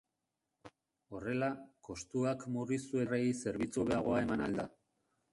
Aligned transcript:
Horrela, 1.17 1.49
kostuak 1.87 2.45
murriztu 2.55 3.01
eta 3.03 3.19
hiritarrei 3.19 3.37
zerbitzu 3.51 3.83
hobeagoa 3.83 4.23
eman 4.23 4.43
ahal 4.47 4.57
da. 4.63 4.67